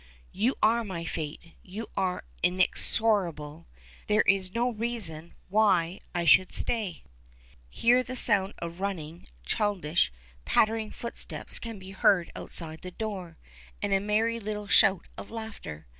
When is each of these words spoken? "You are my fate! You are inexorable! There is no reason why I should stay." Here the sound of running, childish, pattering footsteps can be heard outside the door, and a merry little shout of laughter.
"You 0.31 0.55
are 0.63 0.83
my 0.83 1.05
fate! 1.05 1.53
You 1.61 1.85
are 1.95 2.23
inexorable! 2.41 3.67
There 4.07 4.21
is 4.23 4.51
no 4.51 4.71
reason 4.71 5.35
why 5.47 5.99
I 6.15 6.25
should 6.25 6.53
stay." 6.55 7.03
Here 7.69 8.01
the 8.01 8.15
sound 8.15 8.55
of 8.57 8.81
running, 8.81 9.27
childish, 9.43 10.11
pattering 10.43 10.89
footsteps 10.89 11.59
can 11.59 11.77
be 11.77 11.91
heard 11.91 12.31
outside 12.35 12.81
the 12.81 12.89
door, 12.89 13.37
and 13.79 13.93
a 13.93 13.99
merry 13.99 14.39
little 14.39 14.65
shout 14.65 15.07
of 15.19 15.29
laughter. 15.29 15.85